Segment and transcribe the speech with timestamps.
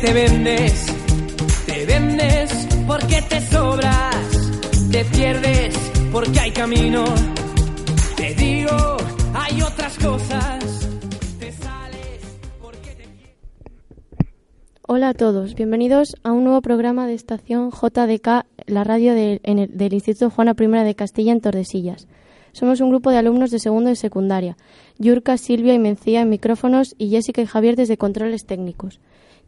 [0.00, 0.86] Te vendes,
[1.66, 4.50] te vendes porque te sobras,
[4.90, 5.74] te pierdes
[6.10, 7.04] porque hay camino.
[8.16, 8.96] Te digo,
[9.34, 10.88] hay otras cosas.
[11.38, 13.04] Te sales porque te
[14.86, 20.30] Hola a todos, bienvenidos a un nuevo programa de estación JDK, la radio del Instituto
[20.30, 22.08] Juana I de Castilla en Tordesillas.
[22.52, 24.56] Somos un grupo de alumnos de segundo y secundaria.
[24.98, 28.98] Yurka, Silvia y Mencía en micrófonos y Jessica y Javier desde controles técnicos.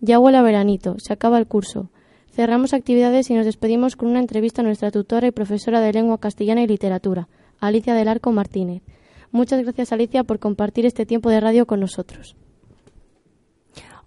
[0.04, 1.88] Ya huele a veranito, se acaba el curso.
[2.32, 6.18] Cerramos actividades y nos despedimos con una entrevista a nuestra tutora y profesora de lengua
[6.18, 7.28] castellana y literatura,
[7.60, 8.82] Alicia del Arco Martínez.
[9.30, 12.34] Muchas gracias Alicia por compartir este tiempo de radio con nosotros.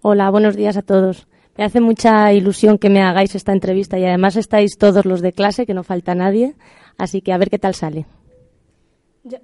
[0.02, 1.28] Hola, buenos días a todos.
[1.56, 5.32] Me hace mucha ilusión que me hagáis esta entrevista y además estáis todos los de
[5.32, 6.56] clase, que no falta nadie,
[6.98, 8.04] así que a ver qué tal sale.
[9.24, 9.40] Ya,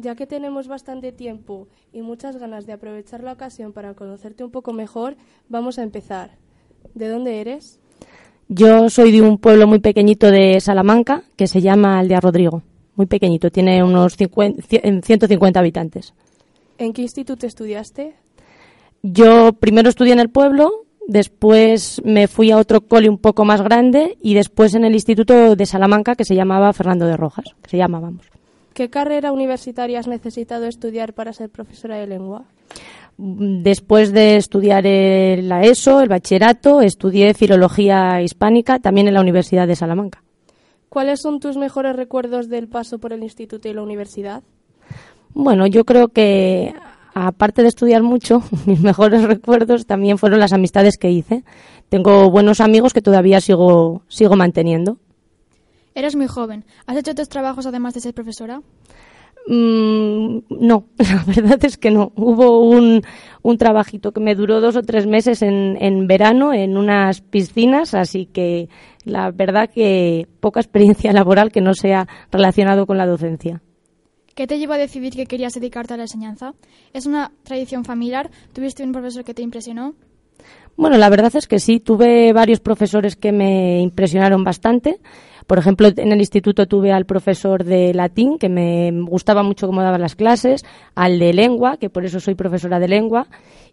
[0.00, 4.50] ya que tenemos bastante tiempo y muchas ganas de aprovechar la ocasión para conocerte un
[4.50, 5.16] poco mejor,
[5.48, 6.30] vamos a empezar.
[6.94, 7.78] ¿De dónde eres?
[8.48, 12.62] Yo soy de un pueblo muy pequeñito de Salamanca que se llama Aldea Rodrigo.
[12.96, 16.14] Muy pequeñito, tiene unos 50 cien- 150 habitantes.
[16.78, 18.14] ¿En qué instituto estudiaste?
[19.02, 23.62] Yo primero estudié en el pueblo, después me fui a otro cole un poco más
[23.62, 27.70] grande y después en el instituto de Salamanca que se llamaba Fernando de Rojas, que
[27.70, 28.26] se llama, vamos.
[28.80, 32.44] ¿Qué carrera universitaria has necesitado estudiar para ser profesora de lengua?
[33.18, 39.68] Después de estudiar el- la ESO, el bachillerato, estudié filología hispánica también en la Universidad
[39.68, 40.22] de Salamanca.
[40.88, 44.42] ¿Cuáles son tus mejores recuerdos del paso por el instituto y la universidad?
[45.34, 46.72] Bueno, yo creo que
[47.12, 51.44] aparte de estudiar mucho, mis mejores recuerdos también fueron las amistades que hice.
[51.90, 54.96] Tengo buenos amigos que todavía sigo, sigo manteniendo.
[56.00, 56.64] Eres muy joven.
[56.86, 58.62] ¿Has hecho otros trabajos además de ser profesora?
[59.46, 62.10] Mm, no, la verdad es que no.
[62.16, 63.02] Hubo un,
[63.42, 67.92] un trabajito que me duró dos o tres meses en, en verano en unas piscinas,
[67.92, 68.70] así que
[69.04, 73.60] la verdad que poca experiencia laboral que no sea relacionado con la docencia.
[74.34, 76.54] ¿Qué te llevó a decidir que querías dedicarte a la enseñanza?
[76.94, 78.30] ¿Es una tradición familiar?
[78.54, 79.96] ¿Tuviste un profesor que te impresionó?
[80.80, 84.98] Bueno, la verdad es que sí, tuve varios profesores que me impresionaron bastante.
[85.46, 89.82] Por ejemplo, en el instituto tuve al profesor de latín, que me gustaba mucho cómo
[89.82, 90.64] daba las clases,
[90.94, 93.26] al de lengua, que por eso soy profesora de lengua,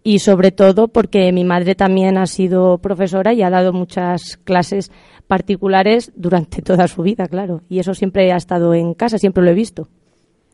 [0.04, 4.92] y sobre todo porque mi madre también ha sido profesora y ha dado muchas clases
[5.28, 7.62] particulares durante toda su vida, claro.
[7.70, 9.88] Y eso siempre ha estado en casa, siempre lo he visto.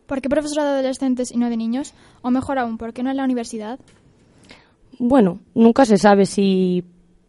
[0.06, 1.96] ¿Por qué profesora de adolescentes y no de niños?
[2.22, 3.80] O mejor aún, ¿por qué no en la universidad?
[5.00, 6.84] Bueno, nunca se sabe si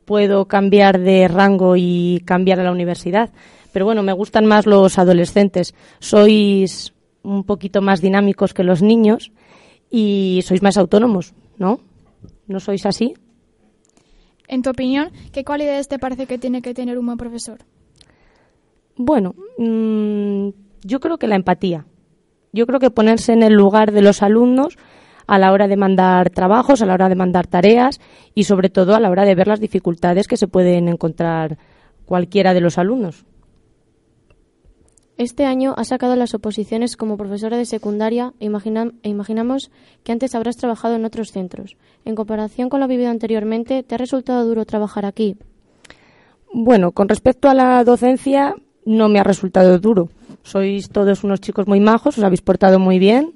[0.04, 3.30] puedo cambiar de rango y cambiar a la universidad.
[3.72, 5.75] Pero bueno, me gustan más los adolescentes.
[5.98, 6.92] Sois
[7.22, 9.32] un poquito más dinámicos que los niños
[9.91, 11.80] y sois más autónomos, ¿no?
[12.47, 13.14] ¿No sois así?
[14.46, 17.60] En tu opinión, ¿qué cualidades te parece que tiene que tener un buen profesor?
[18.96, 20.48] Bueno, mm,
[20.82, 21.86] yo creo que la empatía.
[22.52, 24.76] Yo creo que ponerse en el lugar de los alumnos
[25.27, 28.01] a la hora de mandar trabajos, a la hora de mandar tareas
[28.35, 31.59] y sobre todo a la hora de ver las dificultades que se pueden encontrar
[32.05, 33.25] cualquiera de los alumnos.
[35.17, 39.71] Este año has sacado las oposiciones como profesora de secundaria e, imagina- e imaginamos
[40.03, 41.77] que antes habrás trabajado en otros centros.
[42.05, 45.37] En comparación con lo vivido anteriormente, ¿te ha resultado duro trabajar aquí?
[46.53, 50.09] Bueno, con respecto a la docencia, no me ha resultado duro.
[50.43, 53.35] Sois todos unos chicos muy majos, os habéis portado muy bien.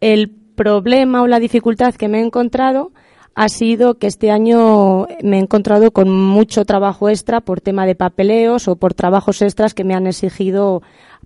[0.00, 2.92] El problema o la dificultad que me he encontrado
[3.34, 7.96] ha sido que este año me he encontrado con mucho trabajo extra por tema de
[7.96, 10.82] papeleos o por trabajos extras que me han exigido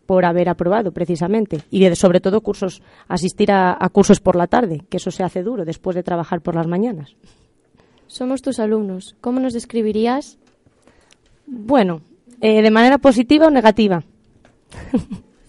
[0.07, 4.47] por haber aprobado precisamente y de- sobre todo cursos asistir a, a cursos por la
[4.47, 7.15] tarde que eso se hace duro después de trabajar por las mañanas
[8.07, 9.17] Somos tus alumnos.
[9.21, 10.39] ¿Cómo nos describirías?
[11.47, 12.01] bueno
[12.41, 14.03] eh, de manera positiva o negativa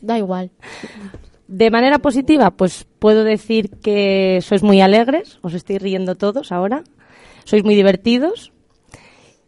[0.02, 0.52] Da igual.
[1.50, 6.84] De manera positiva, pues puedo decir que sois muy alegres, os estoy riendo todos ahora,
[7.44, 8.54] sois muy divertidos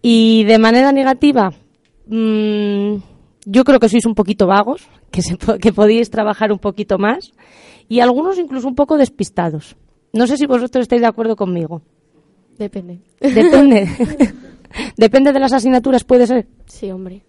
[0.02, 1.54] Y de manera negativa,
[2.08, 2.96] mm,
[3.46, 7.34] yo creo que sois un poquito vagos, que, se, que podéis trabajar un poquito más
[7.88, 9.76] y algunos incluso un poco despistados.
[10.12, 11.84] No sé si vosotros estáis de acuerdo conmigo.
[12.58, 12.98] Depende.
[13.20, 13.88] Depende.
[14.98, 16.48] Depende de las asignaturas, puede ser.
[16.66, 17.22] Sí, hombre.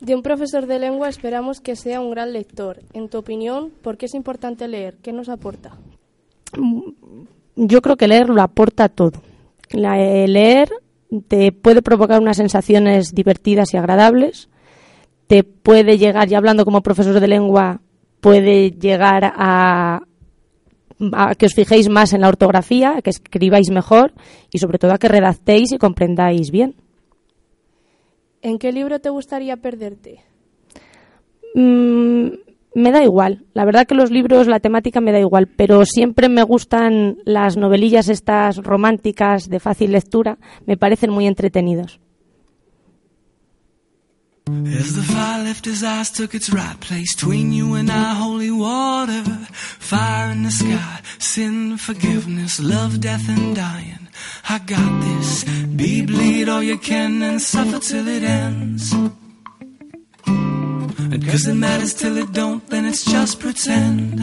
[0.00, 2.80] De un profesor de lengua esperamos que sea un gran lector.
[2.94, 4.96] En tu opinión, ¿por qué es importante leer?
[5.02, 5.76] ¿Qué nos aporta?
[7.54, 9.20] Yo creo que leer lo aporta todo.
[9.70, 10.70] La, eh, leer
[11.28, 14.48] te puede provocar unas sensaciones divertidas y agradables,
[15.26, 17.80] te puede llegar, y hablando como profesor de lengua,
[18.20, 20.02] puede llegar a,
[21.12, 24.12] a que os fijéis más en la ortografía, a que escribáis mejor
[24.50, 26.74] y sobre todo a que redactéis y comprendáis bien.
[28.42, 30.20] ¿En qué libro te gustaría perderte?
[31.54, 32.28] Mm,
[32.74, 33.44] me da igual.
[33.52, 37.56] La verdad que los libros, la temática me da igual, pero siempre me gustan las
[37.56, 42.00] novelillas estas románticas de fácil lectura, me parecen muy entretenidos.
[44.48, 48.50] As the fire left his eyes, took its right place between you and I, holy
[48.50, 49.22] water,
[49.52, 54.08] fire in the sky, sin, forgiveness, love, death, and dying.
[54.48, 55.44] I got this.
[55.76, 58.92] Be bleed all you can and suffer till it ends.
[61.30, 64.16] Cause it matters till it don't, then it's just pretend.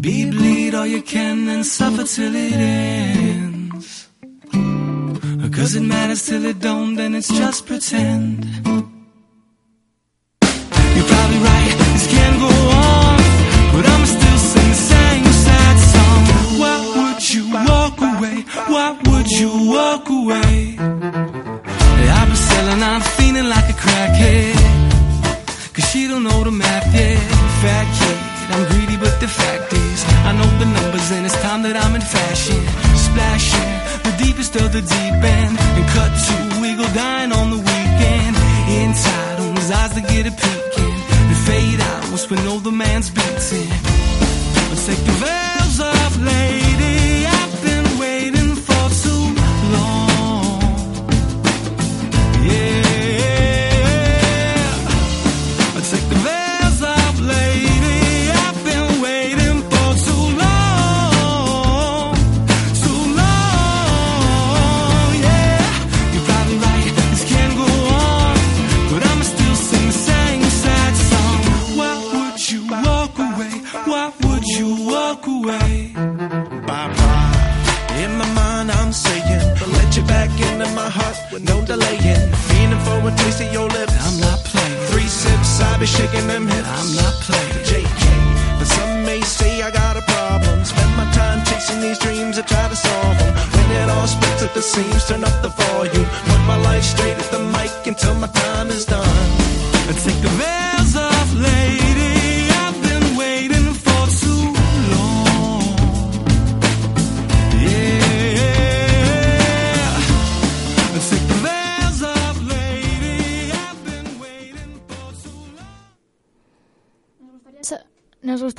[0.00, 3.51] Be bleed all you can and suffer till it ends.
[5.54, 8.44] Cause it matters till it don't, then it's just pretend.
[10.94, 13.18] You're probably right, this can't go on.
[13.74, 16.22] But I'm still sing the same sad song.
[16.60, 18.36] Why would you walk away?
[18.72, 20.76] Why would you walk away?
[22.18, 24.56] I've been selling, I'm feeling like a crackhead.
[25.74, 27.18] Cause she don't know the math yet.
[27.60, 28.18] Fat kid,
[28.52, 31.94] I'm greedy, but the fact is, I know the numbers and it's time that I'm
[31.94, 32.81] in fashion.
[33.12, 33.72] Splashing
[34.04, 35.58] the deepest of the deep end.
[35.60, 38.36] And cut to wiggle dying on the weekend.
[38.80, 40.96] Inside on his eyes that get a peeking.
[41.28, 43.91] And fade out once we know the man's beating.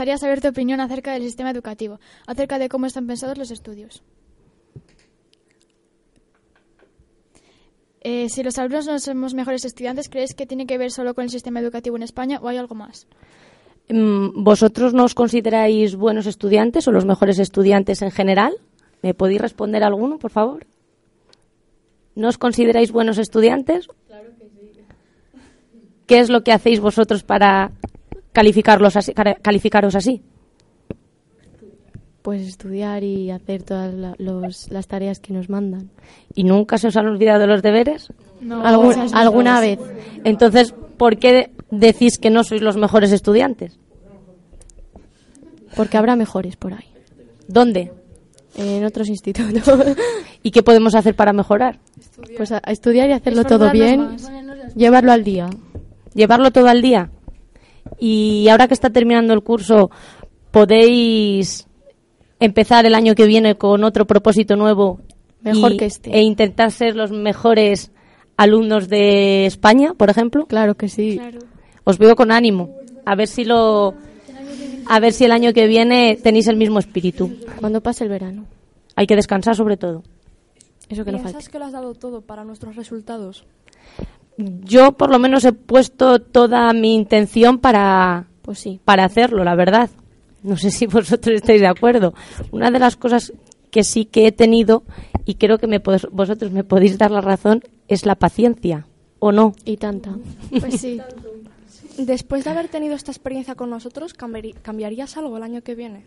[0.04, 1.98] Gustaría saber tu opinión acerca del sistema educativo,
[2.28, 4.04] acerca de cómo están pensados los estudios.
[8.02, 11.24] Eh, si los alumnos no somos mejores estudiantes, ¿crees que tiene que ver solo con
[11.24, 13.08] el sistema educativo en España o hay algo más?
[13.88, 18.56] Mm, ¿Vosotros no os consideráis buenos estudiantes o los mejores estudiantes en general?
[19.02, 20.66] ¿Me podéis responder alguno, por favor?
[22.16, 23.88] ¿No os consideráis buenos estudiantes?
[24.08, 24.82] Claro que sí.
[26.08, 27.72] ¿Qué es lo que hacéis vosotros para
[28.34, 30.22] calificarlos así, calificaros así?
[32.22, 35.90] Pues estudiar y hacer todas la- los- las tareas que nos mandan.
[36.34, 38.10] ¿Y nunca se os han olvidado los deberes?
[38.50, 39.80] Algún- alguna vez.
[40.24, 43.78] Entonces, ¿por qué decís que no sois los mejores estudiantes?
[45.76, 46.88] Porque habrá mejores por ahí.
[47.48, 47.92] ¿Dónde?
[48.56, 49.64] En otros institutos.
[50.44, 51.80] ¿Y qué podemos hacer para mejorar?
[52.38, 54.00] pues a, a estudiar y hacerlo todo bien.
[54.02, 54.32] más.
[54.76, 55.50] Llevarlo al día.
[56.14, 57.10] llevarlo todo al día.
[58.00, 59.90] Y ahora que está terminando el curso,
[60.52, 61.68] podéis
[62.40, 65.00] empezar el año que viene con otro propósito nuevo.
[65.42, 66.12] Mejor y- que este.
[66.18, 67.92] E intentar ser los mejores
[68.38, 70.46] alumnos de España, por ejemplo.
[70.46, 71.20] Claro que sí.
[71.84, 72.70] Os veo con ánimo.
[73.06, 73.94] A ver si lo.
[74.86, 77.32] A ver si el año que viene tenéis el mismo espíritu.
[77.60, 78.46] Cuando pase el verano.
[78.96, 80.04] Hay que descansar sobre todo.
[80.90, 81.20] Eso que no.
[81.20, 83.46] ¿Piensas que lo has dado todo para nuestros resultados?
[84.38, 88.80] Yo por lo menos he puesto toda mi intención para, Pues sí.
[88.84, 89.90] para hacerlo, la verdad.
[90.42, 92.14] No sé si vosotros estáis de acuerdo.
[92.52, 93.34] Una de las cosas
[93.72, 94.84] que sí que he tenido
[95.26, 95.80] y creo que me
[96.12, 98.86] vosotros me podéis dar la razón, es la paciencia,
[99.20, 99.54] ¿o no?
[99.66, 100.16] Y tanta.
[100.60, 101.00] Pues sí.
[101.98, 106.06] Después de haber tenido esta experiencia con nosotros, ¿cambiarías algo el año que viene?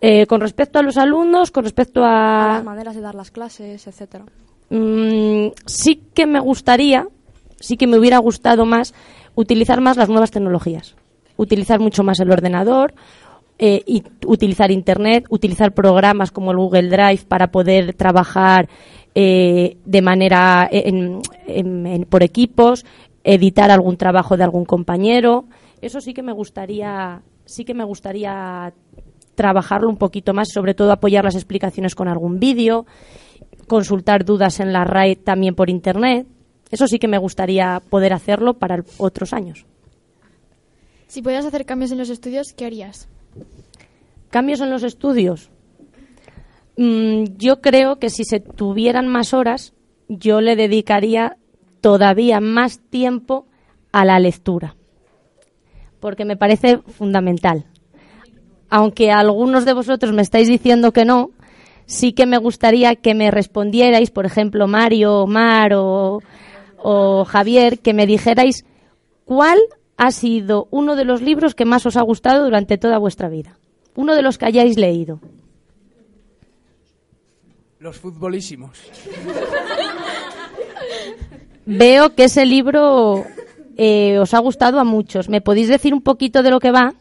[0.00, 2.54] Eh, con respecto a los alumnos, con respecto A a...
[2.54, 4.24] las maneras de dar las clases, etcétera.
[4.70, 7.06] Mm, sí que me gustaría,
[7.58, 8.94] sí que me hubiera gustado más
[9.34, 10.94] utilizar más las nuevas tecnologías,
[11.36, 12.94] utilizar mucho más el ordenador,
[13.58, 18.68] eh, y utilizar Internet, utilizar programas como el Google Drive para poder trabajar
[19.14, 22.86] eh, de manera en- en- por equipos,
[23.24, 25.44] editar algún trabajo de algún compañero.
[25.82, 28.72] Eso sí que me gustaría, sí que me gustaría
[29.34, 32.86] trabajarlo un poquito más, sobre todo apoyar las explicaciones con algún vídeo,
[33.70, 36.26] consultar dudas en la RAE también por internet.
[36.72, 39.64] Eso sí que me gustaría poder hacerlo para otros años.
[41.06, 43.08] Si pudieras hacer cambios en los estudios, ¿qué harías?
[44.28, 45.50] Cambios en los estudios.
[46.76, 49.72] Mm, yo creo que si se tuvieran más horas,
[50.08, 51.36] yo le dedicaría
[51.80, 53.46] todavía más tiempo
[53.92, 54.74] a la lectura,
[56.00, 57.66] porque me parece fundamental.
[58.68, 61.30] Aunque algunos de vosotros me estáis diciendo que no,
[61.90, 66.22] sí que me gustaría que me respondierais, por ejemplo, Mario, Omar o,
[66.78, 68.64] o Javier, que me dijerais
[69.24, 69.58] cuál
[69.96, 73.58] ha sido uno de los libros que más os ha gustado durante toda vuestra vida.
[73.96, 75.20] Uno de los que hayáis leído.
[77.80, 78.78] Los futbolísimos.
[81.66, 83.24] Veo que ese libro
[83.76, 85.28] eh, os ha gustado a muchos.
[85.28, 86.94] ¿Me podéis decir un poquito de lo que va?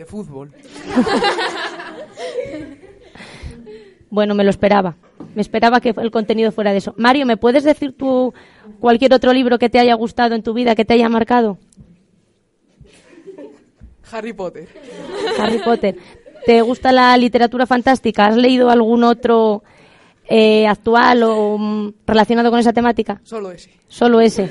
[0.00, 0.50] De fútbol.
[4.12, 4.96] Bueno, me lo esperaba.
[5.36, 6.94] Me esperaba que el contenido fuera de eso.
[6.96, 8.34] Mario, ¿me puedes decir tú
[8.80, 11.58] cualquier otro libro que te haya gustado en tu vida, que te haya marcado?
[14.10, 14.66] Harry Potter.
[15.38, 15.96] Harry Potter.
[16.44, 18.26] ¿Te gusta la literatura fantástica?
[18.26, 19.62] ¿Has leído algún otro
[20.28, 23.20] eh, actual o mm, relacionado con esa temática?
[23.22, 23.70] Solo ese.
[23.86, 24.50] Solo ese.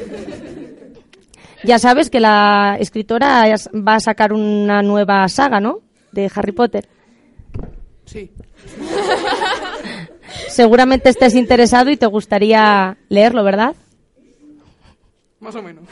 [1.63, 5.80] Ya sabes que la escritora es- va a sacar una nueva saga, ¿no?
[6.12, 6.88] De Harry Potter.
[8.06, 8.32] Sí.
[10.48, 13.75] Seguramente estés interesado y te gustaría leerlo, ¿verdad?
[15.39, 15.84] Más o menos.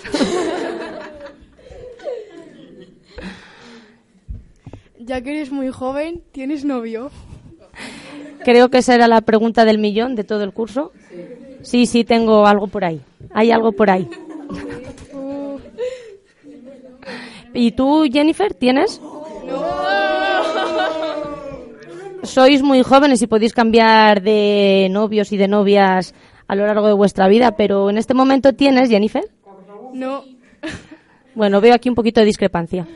[4.99, 7.11] Ya que eres muy joven, ¿tienes novio?
[8.43, 10.91] Creo que esa era la pregunta del millón de todo el curso.
[11.61, 13.01] Sí, sí, tengo algo por ahí.
[13.33, 14.09] Hay algo por ahí.
[17.57, 19.01] ¿Y tú, Jennifer, tienes?
[22.21, 26.13] Sois muy jóvenes y podéis cambiar de novios y de novias
[26.47, 29.23] a lo largo de vuestra vida, pero en este momento tienes, Jennifer.
[29.91, 30.23] No.
[31.33, 32.87] Bueno, veo aquí un poquito de discrepancia.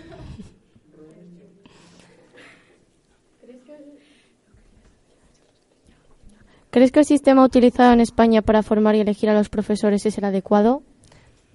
[6.69, 10.19] ¿Crees que el sistema utilizado en España para formar y elegir a los profesores es
[10.19, 10.83] el adecuado?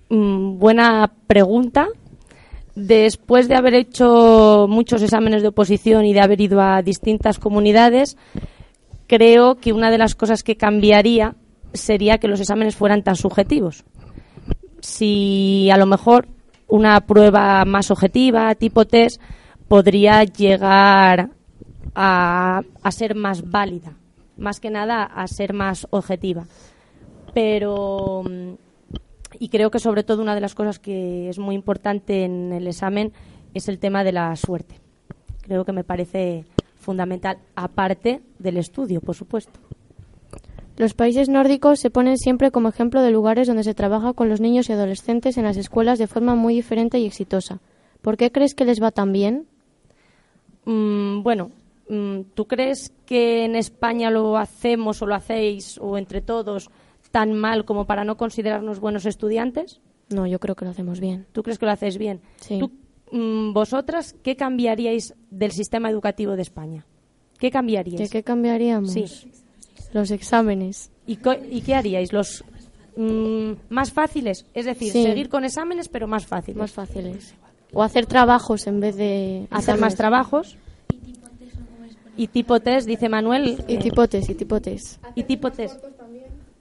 [0.08, 1.86] Mm, buena pregunta.
[2.76, 8.18] Después de haber hecho muchos exámenes de oposición y de haber ido a distintas comunidades,
[9.06, 11.36] creo que una de las cosas que cambiaría
[11.72, 13.84] sería que los exámenes fueran tan subjetivos.
[14.80, 16.28] Si a lo mejor
[16.68, 19.22] una prueba más objetiva, tipo test,
[19.68, 21.30] podría llegar
[21.94, 23.94] a, a ser más válida,
[24.36, 26.44] más que nada a ser más objetiva.
[27.32, 28.65] Pero mm,
[29.38, 32.66] y creo que sobre todo una de las cosas que es muy importante en el
[32.66, 33.12] examen
[33.54, 34.80] es el tema de la suerte.
[35.42, 36.44] Creo que me parece
[36.76, 39.58] fundamental, aparte del estudio, por supuesto.
[40.76, 44.40] Los países nórdicos se ponen siempre como ejemplo de lugares donde se trabaja con los
[44.40, 47.60] niños y adolescentes en las escuelas de forma muy diferente y exitosa.
[48.02, 49.46] ¿Por qué crees que les va tan bien?
[50.66, 51.50] Mm, bueno,
[51.88, 56.68] mm, ¿tú crees que en España lo hacemos o lo hacéis o entre todos
[57.16, 59.80] tan mal como para no considerarnos buenos estudiantes?
[60.10, 61.24] No, yo creo que lo hacemos bien.
[61.32, 62.20] ¿Tú crees que lo hacéis bien?
[62.42, 62.58] Sí.
[62.58, 62.70] ¿Tú,
[63.10, 66.84] mm, ¿Vosotras qué cambiaríais del sistema educativo de España?
[67.38, 67.98] ¿Qué cambiaríais?
[68.00, 68.92] ¿De qué cambiaríamos?
[68.92, 69.06] Sí.
[69.94, 70.90] Los exámenes.
[71.06, 72.12] ¿Y, co- y qué haríais?
[72.12, 72.44] ¿Los
[72.98, 74.44] mm, más fáciles?
[74.52, 75.02] Es decir, Sí.
[75.02, 76.58] seguir con exámenes, pero más fáciles.
[76.58, 77.34] Más fáciles.
[77.72, 79.46] O hacer trabajos en vez de...
[79.50, 80.58] Hacer más trabajos.
[82.18, 83.64] Y tipo test, dice Manuel.
[83.68, 85.02] Y tipo test, y tipo test.
[85.14, 85.82] y tipo test.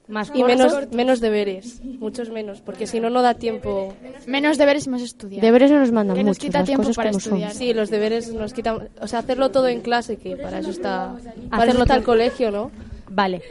[0.08, 3.92] Más Y menos, menos deberes, muchos menos, porque si no, no da tiempo.
[4.26, 5.42] Menos deberes y más estudiar.
[5.42, 7.32] Deberes no nos mandan Que nos muchos, quita las tiempo cosas para como son.
[7.34, 7.52] estudiar.
[7.52, 8.88] Sí, los deberes nos quitan.
[9.00, 11.16] O sea, hacerlo todo en clase, que para eso está.
[11.50, 12.70] Para Hacerlo está el colegio, ¿no?
[13.08, 13.42] Vale.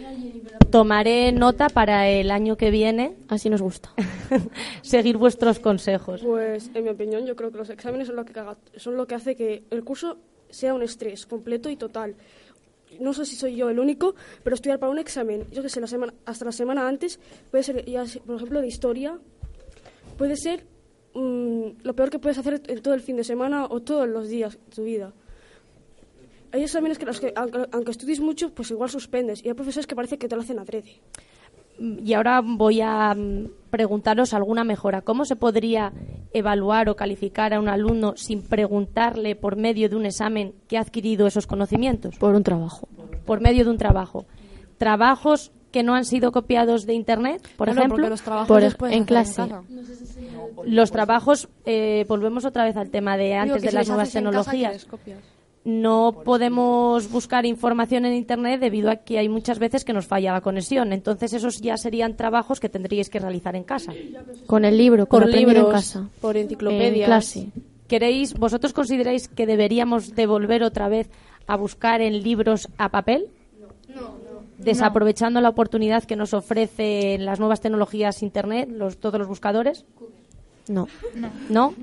[0.72, 3.90] Tomaré nota para el año que viene Así nos gusta.
[4.82, 6.22] seguir vuestros consejos.
[6.24, 9.08] Pues, en mi opinión, yo creo que los exámenes son lo que, caga- son lo
[9.08, 10.18] que hace que el curso
[10.50, 12.16] sea un estrés completo y total.
[13.00, 15.82] No sé si soy yo el único, pero estudiar para un examen, yo que sé,
[15.82, 17.20] la semana, hasta la semana antes,
[17.52, 19.18] puede ser, ya, por ejemplo, de historia,
[20.18, 20.66] puede ser
[21.14, 24.28] mm, lo peor que puedes hacer en todo el fin de semana o todos los
[24.28, 25.14] días de tu vida.
[26.52, 29.44] Hay exámenes que, los que aunque, aunque estudies mucho, pues igual suspendes.
[29.44, 31.02] Y hay profesores que parece que te lo hacen adrede.
[31.78, 35.02] Y ahora voy a mm, preguntaros alguna mejora.
[35.02, 35.92] ¿Cómo se podría
[36.32, 40.82] evaluar o calificar a un alumno sin preguntarle por medio de un examen que ha
[40.82, 42.16] adquirido esos conocimientos?
[42.18, 42.88] Por un trabajo.
[43.26, 44.26] Por medio de un trabajo.
[44.78, 47.96] Trabajos que no han sido copiados de Internet, por ejemplo.
[47.98, 49.44] porque los trabajos Por- los puedes en clase.
[50.64, 54.88] Los trabajos, eh, volvemos otra vez al tema de antes de si las nuevas tecnologías.
[55.66, 60.32] No podemos buscar información en Internet debido a que hay muchas veces que nos falla
[60.32, 60.94] la conexión.
[60.94, 63.92] Entonces, esos ya serían trabajos que tendríais que realizar en casa.
[64.46, 66.10] Con el libro, con Por libros, en casa.
[66.22, 67.08] por En enciclopedias.
[67.08, 67.48] clase.
[67.88, 71.10] ¿Queréis, vosotros consideráis que deberíamos devolver otra vez
[71.48, 73.28] a buscar en libros a papel?
[74.60, 79.84] Desaprovechando la oportunidad que nos ofrecen las nuevas tecnologías Internet, los, todos los buscadores.
[80.68, 80.88] No.
[81.50, 81.74] ¿No?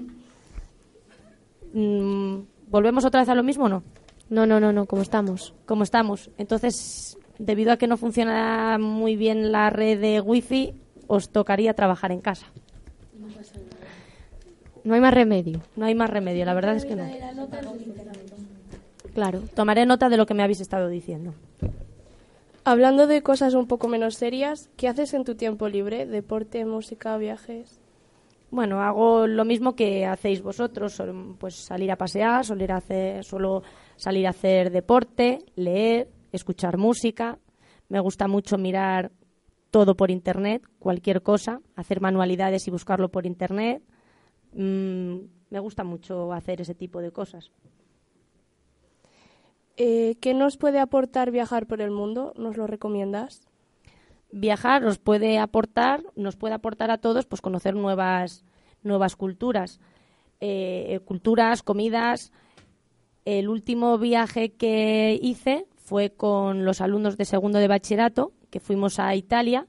[1.74, 2.42] Mm,
[2.73, 3.83] ¿Volvemos otra vez a lo mismo o no?
[4.31, 5.52] No, no, no, no, como estamos.
[5.67, 6.31] Como estamos.
[6.38, 10.73] Entonces, debido a que no funciona muy bien la red de wifi,
[11.07, 12.47] os tocaría trabajar en casa.
[14.85, 15.61] No hay más remedio.
[15.76, 17.07] No hay más remedio, la verdad es que no.
[19.12, 19.43] Claro.
[19.55, 21.35] Tomaré nota de lo que me habéis estado diciendo.
[22.64, 26.07] Hablando de cosas un poco menos serias, ¿qué haces en tu tiempo libre?
[26.07, 27.81] ¿Deporte, música, viajes?
[28.52, 31.02] Bueno, hago lo mismo que hacéis vosotros,
[31.38, 33.62] pues salir a pasear, hacer, solo
[33.97, 37.38] salir a hacer deporte, leer, escuchar música.
[37.88, 39.11] Me gusta mucho mirar
[39.71, 43.82] todo por internet, cualquier cosa, hacer manualidades y buscarlo por internet.
[44.52, 45.16] Mm,
[45.49, 47.50] me gusta mucho hacer ese tipo de cosas.
[49.78, 52.35] Eh, ¿Qué nos puede aportar viajar por el mundo?
[52.37, 53.49] ¿Nos lo recomiendas?
[54.32, 58.45] Viajar nos puede aportar, nos puede aportar a todos, pues conocer nuevas,
[58.82, 59.78] nuevas culturas,
[60.45, 62.32] Eh, culturas, comidas.
[63.25, 68.99] El último viaje que hice fue con los alumnos de segundo de bachillerato, que fuimos
[68.99, 69.68] a Italia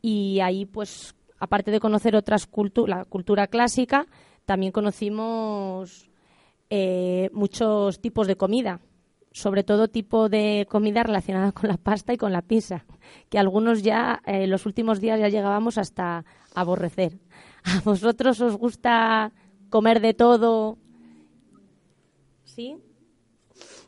[0.00, 4.06] y ahí, pues, aparte de conocer otras culturas, la cultura clásica,
[4.46, 6.08] también conocimos
[6.70, 8.80] eh, muchos tipos de comida,
[9.36, 12.86] sobre todo tipo de comida relacionada con la pasta y con la pizza,
[13.28, 17.18] que algunos ya en los últimos días ya llegábamos hasta aborrecer.
[17.62, 19.34] ¿A vosotros os gusta
[19.68, 20.78] comer de todo?
[22.44, 22.78] ¿Sí?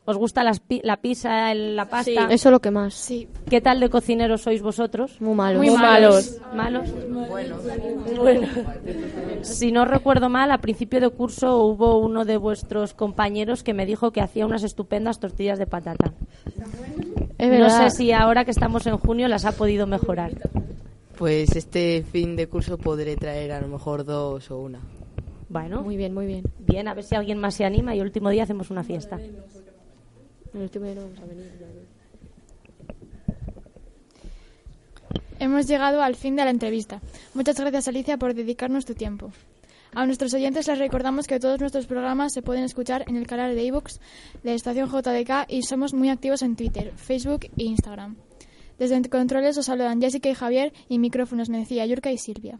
[0.09, 2.25] ¿Os gusta las pi- la pizza, el- la pasta?
[2.31, 2.95] Eso es lo que más.
[2.95, 3.27] Sí.
[3.47, 5.21] ¿Qué tal de cocineros sois vosotros?
[5.21, 5.61] Muy malos.
[5.63, 6.37] Muy malos.
[6.55, 6.89] ¿Malos?
[8.17, 8.47] Bueno,
[9.43, 13.85] Si no recuerdo mal, a principio de curso hubo uno de vuestros compañeros que me
[13.85, 16.11] dijo que hacía unas estupendas tortillas de patata.
[17.37, 20.31] Es No sé si ahora que estamos en junio las ha podido mejorar.
[21.19, 24.79] Pues este fin de curso podré traer a lo mejor dos o una.
[25.49, 26.43] Bueno, Muy bien, muy bien.
[26.59, 29.17] bien, a ver si alguien más se anima y el último día hacemos una fiesta.
[30.53, 31.51] El último día no vamos a venir.
[35.39, 37.01] Hemos llegado al fin de la entrevista.
[37.33, 39.31] Muchas gracias, Alicia, por dedicarnos tu tiempo.
[39.93, 43.55] A nuestros oyentes les recordamos que todos nuestros programas se pueden escuchar en el canal
[43.55, 43.99] de iVoox
[44.43, 48.17] de Estación JDK y somos muy activos en Twitter, Facebook e Instagram.
[48.77, 52.59] Desde Controles os saludan Jessica y Javier y micrófonos Mencía, Yurka y Silvia.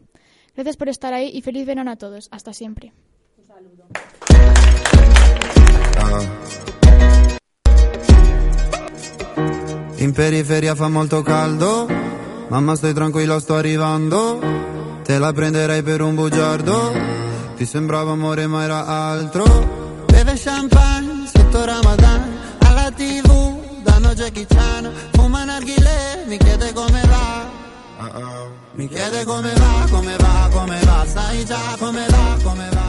[0.55, 2.29] Gracias por estar ahí y feliz verano a todos.
[2.31, 2.93] Hasta siempre.
[10.01, 11.85] In periferia fa molto caldo,
[12.47, 14.39] mamma stai tranquilla sto arrivando,
[15.03, 16.93] te la prenderei per un bugiardo,
[17.57, 19.43] ti sembrava amore ma era altro.
[20.05, 22.21] Beve champagne sotto Ramadan,
[22.59, 27.47] alla tv danno Jackie Chan, fuma narghile, mi chiede come va.
[28.75, 32.69] Mi chiede come va, come va, come va, sai già come va, come va, come
[32.71, 32.88] va.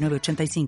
[0.01, 0.67] 906985.